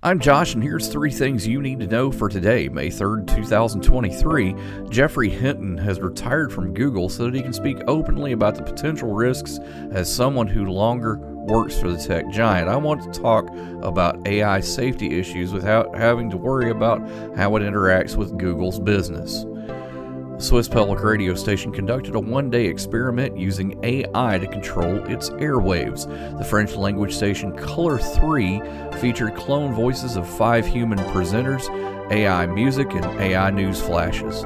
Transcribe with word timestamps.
I'm 0.00 0.20
Josh, 0.20 0.54
and 0.54 0.62
here's 0.62 0.86
three 0.86 1.10
things 1.10 1.44
you 1.44 1.60
need 1.60 1.80
to 1.80 1.88
know 1.88 2.12
for 2.12 2.28
today, 2.28 2.68
May 2.68 2.86
3rd, 2.86 3.34
2023. 3.34 4.54
Geoffrey 4.90 5.28
Hinton 5.28 5.76
has 5.76 5.98
retired 5.98 6.52
from 6.52 6.72
Google 6.72 7.08
so 7.08 7.24
that 7.24 7.34
he 7.34 7.42
can 7.42 7.52
speak 7.52 7.78
openly 7.88 8.30
about 8.30 8.54
the 8.54 8.62
potential 8.62 9.12
risks 9.12 9.58
as 9.90 10.08
someone 10.14 10.46
who 10.46 10.66
longer 10.66 11.16
works 11.16 11.76
for 11.76 11.90
the 11.90 11.98
tech 11.98 12.30
giant. 12.30 12.68
I 12.68 12.76
want 12.76 13.12
to 13.12 13.20
talk 13.20 13.50
about 13.82 14.24
AI 14.28 14.60
safety 14.60 15.18
issues 15.18 15.52
without 15.52 15.96
having 15.96 16.30
to 16.30 16.36
worry 16.36 16.70
about 16.70 17.00
how 17.36 17.56
it 17.56 17.62
interacts 17.62 18.14
with 18.14 18.38
Google's 18.38 18.78
business. 18.78 19.44
Swiss 20.40 20.68
Public 20.68 21.02
Radio 21.02 21.34
Station 21.34 21.72
conducted 21.72 22.14
a 22.14 22.20
one 22.20 22.48
day 22.48 22.66
experiment 22.66 23.36
using 23.36 23.76
AI 23.84 24.38
to 24.38 24.46
control 24.46 24.98
its 25.10 25.30
airwaves. 25.30 26.06
The 26.38 26.44
French 26.44 26.76
language 26.76 27.12
station 27.12 27.56
Couleur 27.56 27.98
3 27.98 28.60
featured 29.00 29.34
clone 29.34 29.74
voices 29.74 30.14
of 30.14 30.28
five 30.28 30.64
human 30.64 30.98
presenters, 31.10 31.68
AI 32.12 32.46
music, 32.46 32.92
and 32.92 33.04
AI 33.20 33.50
news 33.50 33.80
flashes. 33.80 34.42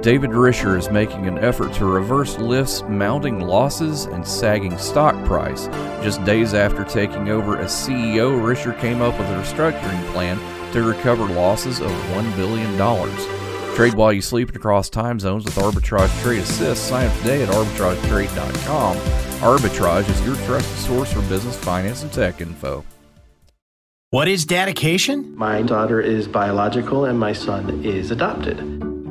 David 0.00 0.30
Risher 0.30 0.78
is 0.78 0.88
making 0.88 1.26
an 1.26 1.36
effort 1.36 1.74
to 1.74 1.84
reverse 1.84 2.36
Lyft's 2.36 2.82
mounting 2.88 3.40
losses 3.40 4.06
and 4.06 4.26
sagging 4.26 4.78
stock 4.78 5.22
price. 5.26 5.66
Just 6.02 6.24
days 6.24 6.54
after 6.54 6.82
taking 6.82 7.28
over 7.28 7.58
as 7.58 7.72
CEO, 7.72 8.40
Risher 8.40 8.78
came 8.80 9.02
up 9.02 9.18
with 9.18 9.28
a 9.28 9.34
restructuring 9.34 10.12
plan 10.12 10.38
to 10.72 10.82
recover 10.82 11.26
losses 11.26 11.80
of 11.80 11.90
$1 11.90 12.36
billion. 12.36 13.37
Trade 13.78 13.94
while 13.94 14.12
you 14.12 14.20
sleep 14.20 14.48
and 14.48 14.56
across 14.56 14.90
time 14.90 15.20
zones 15.20 15.44
with 15.44 15.54
Arbitrage 15.54 16.10
Trade 16.20 16.40
Assist. 16.40 16.88
Sign 16.88 17.06
up 17.06 17.16
today 17.18 17.44
at 17.44 17.48
arbitragetrade.com. 17.48 18.96
Arbitrage 18.96 20.10
is 20.10 20.26
your 20.26 20.34
trusted 20.46 20.78
source 20.78 21.12
for 21.12 21.20
business, 21.28 21.56
finance, 21.56 22.02
and 22.02 22.12
tech 22.12 22.40
info. 22.40 22.84
What 24.10 24.26
is 24.26 24.44
dedication? 24.44 25.32
My 25.38 25.62
daughter 25.62 26.00
is 26.00 26.26
biological 26.26 27.04
and 27.04 27.20
my 27.20 27.32
son 27.32 27.84
is 27.84 28.10
adopted. 28.10 28.58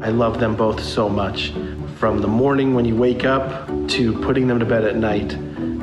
I 0.00 0.10
love 0.10 0.38
them 0.38 0.54
both 0.54 0.80
so 0.80 1.08
much. 1.08 1.52
From 1.96 2.20
the 2.20 2.28
morning 2.28 2.72
when 2.72 2.84
you 2.84 2.94
wake 2.94 3.24
up 3.24 3.66
to 3.88 4.16
putting 4.20 4.46
them 4.46 4.60
to 4.60 4.64
bed 4.64 4.84
at 4.84 4.94
night 4.94 5.36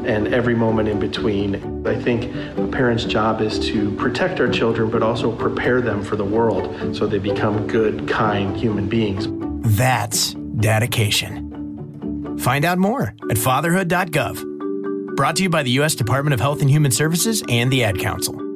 and 0.05 0.33
every 0.33 0.55
moment 0.55 0.89
in 0.89 0.99
between. 0.99 1.87
I 1.87 1.99
think 1.99 2.33
a 2.57 2.67
parent's 2.67 3.05
job 3.05 3.41
is 3.41 3.59
to 3.67 3.91
protect 3.95 4.39
our 4.39 4.49
children, 4.49 4.89
but 4.89 5.03
also 5.03 5.35
prepare 5.35 5.81
them 5.81 6.03
for 6.03 6.15
the 6.15 6.25
world 6.25 6.95
so 6.95 7.07
they 7.07 7.19
become 7.19 7.67
good, 7.67 8.07
kind 8.07 8.55
human 8.55 8.87
beings. 8.87 9.27
That's 9.77 10.33
dedication. 10.33 12.37
Find 12.39 12.65
out 12.65 12.77
more 12.77 13.13
at 13.29 13.37
fatherhood.gov. 13.37 15.15
Brought 15.15 15.35
to 15.37 15.43
you 15.43 15.49
by 15.49 15.63
the 15.63 15.71
U.S. 15.71 15.95
Department 15.95 16.33
of 16.33 16.39
Health 16.39 16.61
and 16.61 16.69
Human 16.69 16.91
Services 16.91 17.43
and 17.49 17.71
the 17.71 17.83
Ad 17.83 17.99
Council. 17.99 18.48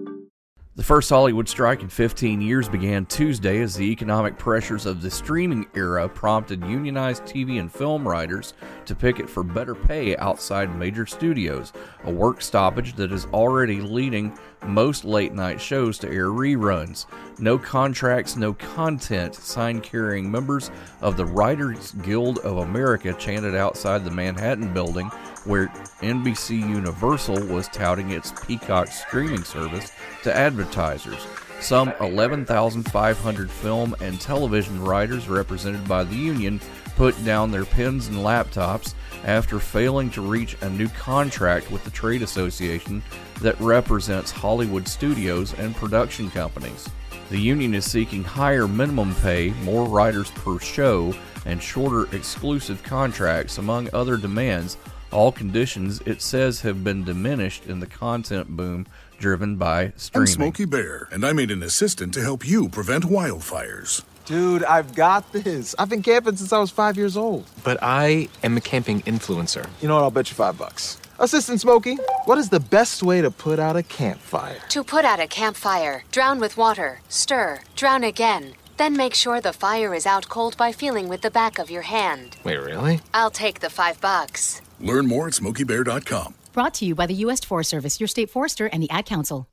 The 0.76 0.82
first 0.82 1.08
Hollywood 1.12 1.48
strike 1.48 1.84
in 1.84 1.88
15 1.88 2.42
years 2.42 2.68
began 2.68 3.06
Tuesday 3.06 3.62
as 3.62 3.76
the 3.76 3.92
economic 3.92 4.40
pressures 4.40 4.88
of 4.88 5.04
the 5.04 5.12
streaming 5.12 5.68
era 5.76 6.10
prompted 6.10 6.64
unionized 6.64 7.26
TV 7.26 7.60
and 7.60 7.72
film 7.72 8.08
writers 8.08 8.56
to 8.86 8.96
picket 8.96 9.30
for 9.30 9.44
better 9.44 9.76
pay 9.76 10.18
outside 10.18 10.76
major 10.76 11.06
studios, 11.06 11.74
a 12.06 12.12
work 12.12 12.42
stoppage 12.42 12.96
that 12.96 13.12
is 13.12 13.28
already 13.28 13.82
leading 13.82 14.36
most 14.66 15.06
late 15.06 15.32
night 15.32 15.62
shows 15.62 16.00
to 16.00 16.10
air 16.10 16.30
reruns. 16.30 17.06
No 17.38 17.60
contracts, 17.60 18.36
no 18.36 18.54
content, 18.54 19.36
sign 19.36 19.80
carrying 19.80 20.32
members 20.32 20.72
of 21.02 21.18
the 21.18 21.26
Writers 21.26 21.92
Guild 22.02 22.40
of 22.40 22.58
America 22.58 23.14
chanted 23.14 23.54
outside 23.54 24.04
the 24.04 24.10
Manhattan 24.10 24.74
building 24.74 25.12
where 25.46 25.68
NBC 26.02 26.59
Universal 26.59 27.46
was 27.48 27.68
touting 27.70 28.12
its 28.12 28.34
Peacock 28.46 28.88
streaming 28.88 29.44
service 29.44 29.92
to 30.24 30.36
advertisers. 30.36 31.26
Some 31.59 31.94
11,500 32.02 33.50
film 33.50 33.96
and 34.02 34.20
television 34.20 34.84
writers 34.84 35.30
represented 35.30 35.88
by 35.88 36.04
the 36.04 36.16
union 36.16 36.59
put 36.96 37.24
down 37.24 37.52
their 37.52 37.66
pens 37.66 38.08
and 38.08 38.18
laptops 38.18 38.94
after 39.24 39.59
failing 39.59 40.09
to 40.12 40.22
reach 40.22 40.58
a 40.62 40.70
new 40.70 40.90
contract 40.90 41.72
with 41.72 41.84
the 41.86 41.92
trade 41.92 42.22
association 42.22 43.02
that 43.42 43.60
represents 43.60 44.31
Hollywood 44.31 44.88
studios 44.88 45.54
and 45.54 45.75
production 45.75 46.30
companies. 46.30 46.90
The 47.30 47.40
union 47.40 47.74
is 47.74 47.90
seeking 47.90 48.24
higher 48.24 48.68
minimum 48.68 49.16
pay, 49.16 49.52
more 49.64 49.88
writers 49.88 50.30
per 50.31 50.60
show, 50.60 51.16
and 51.46 51.62
shorter 51.62 52.14
exclusive 52.16 52.84
contracts, 52.84 53.58
among 53.58 53.90
other 53.94 54.18
demands, 54.18 54.78
all 55.13 55.31
conditions 55.31 56.01
it 56.06 56.22
says 56.22 56.62
have 56.62 56.84
been 56.84 57.03
diminished 57.03 57.66
in 57.66 57.79
the 57.79 57.88
content 57.88 58.50
boom 58.50 58.85
driven 59.19 59.56
by 59.56 59.94
streaming. 59.96 60.28
I'm 60.28 60.34
Smokey 60.34 60.66
Bear, 60.66 61.07
and 61.12 61.25
I 61.25 61.31
made 61.31 61.51
an 61.51 61.63
assistant 61.63 62.13
to 62.16 62.22
help 62.22 62.46
you 62.46 62.68
prevent 62.68 63.06
wildfires. 63.06 64.03
Dude, 64.25 64.63
I've 64.63 64.96
got 64.96 65.31
this. 65.31 65.75
I've 65.78 65.90
been 65.90 66.01
camping 66.01 66.35
since 66.35 66.51
I 66.51 66.59
was 66.59 66.72
five 66.72 66.97
years 66.97 67.16
old. 67.16 67.46
But 67.63 67.78
I 67.81 68.29
am 68.41 68.57
a 68.57 68.62
camping 68.62 69.01
influencer. 69.01 69.69
You 69.81 69.88
know 69.88 69.96
what? 69.96 70.03
I'll 70.03 70.12
bet 70.12 70.29
you 70.29 70.35
five 70.35 70.57
bucks. 70.57 70.97
Assistant 71.19 71.62
Smokey, 71.62 71.97
what 72.25 72.38
is 72.38 72.50
the 72.50 72.59
best 72.59 73.03
way 73.03 73.22
to 73.22 73.30
put 73.30 73.59
out 73.59 73.75
a 73.75 73.84
campfire? 73.84 74.59
To 74.69 74.84
put 74.84 75.06
out 75.06 75.19
a 75.19 75.28
campfire, 75.28 76.03
drown 76.12 76.40
with 76.40 76.57
water, 76.57 77.01
stir, 77.07 77.62
drown 77.75 78.03
again. 78.03 78.56
Then 78.78 78.97
make 78.97 79.13
sure 79.13 79.40
the 79.40 79.53
fire 79.53 79.94
is 79.94 80.07
out 80.07 80.28
cold 80.28 80.57
by 80.57 80.72
feeling 80.72 81.07
with 81.07 81.22
the 81.22 81.30
back 81.30 81.59
of 81.59 81.69
your 81.69 81.84
hand. 81.84 82.38
Wait, 82.44 82.57
really? 82.57 83.01
I'll 83.13 83.30
take 83.30 83.59
the 83.59 83.69
five 83.69 84.01
bucks. 84.01 84.62
Learn 84.84 85.08
more 85.08 85.28
at 85.28 85.34
smokeybear.com. 85.34 86.36
Brought 86.52 86.76
to 86.76 86.86
you 86.86 86.94
by 86.94 87.08
the 87.08 87.16
U.S. 87.26 87.44
Forest 87.44 87.72
Service, 87.72 88.00
your 88.00 88.08
state 88.08 88.30
forester, 88.30 88.68
and 88.68 88.84
the 88.84 88.90
Ad 88.92 89.06
Council. 89.06 89.48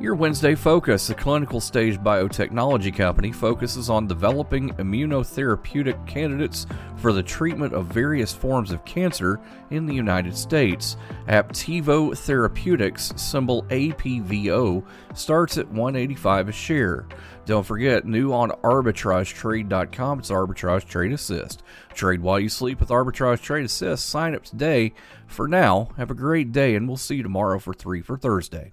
Your 0.00 0.14
Wednesday 0.14 0.54
Focus, 0.54 1.10
a 1.10 1.14
clinical 1.14 1.60
stage 1.60 1.98
biotechnology 1.98 2.96
company, 2.96 3.32
focuses 3.32 3.90
on 3.90 4.06
developing 4.06 4.70
immunotherapeutic 4.76 6.06
candidates 6.06 6.66
for 6.96 7.12
the 7.12 7.22
treatment 7.22 7.74
of 7.74 7.84
various 7.84 8.32
forms 8.32 8.70
of 8.70 8.82
cancer 8.86 9.38
in 9.68 9.84
the 9.84 9.94
United 9.94 10.34
States. 10.34 10.96
Aptevo 11.28 12.16
Therapeutics, 12.16 13.12
symbol 13.16 13.64
APVO, 13.64 14.82
starts 15.14 15.58
at 15.58 15.68
185 15.68 16.48
a 16.48 16.52
share. 16.52 17.06
Don't 17.44 17.66
forget, 17.66 18.06
new 18.06 18.32
on 18.32 18.52
arbitragetrade.com, 18.62 20.20
it's 20.20 20.30
Arbitrage 20.30 20.88
Trade 20.88 21.12
Assist. 21.12 21.62
Trade 21.92 22.22
while 22.22 22.40
you 22.40 22.48
sleep 22.48 22.80
with 22.80 22.88
Arbitrage 22.88 23.42
Trade 23.42 23.66
Assist. 23.66 24.08
Sign 24.08 24.34
up 24.34 24.44
today. 24.44 24.94
For 25.26 25.46
now, 25.46 25.90
have 25.98 26.10
a 26.10 26.14
great 26.14 26.52
day, 26.52 26.74
and 26.74 26.88
we'll 26.88 26.96
see 26.96 27.16
you 27.16 27.22
tomorrow 27.22 27.58
for 27.58 27.74
3 27.74 28.00
for 28.00 28.16
Thursday. 28.16 28.72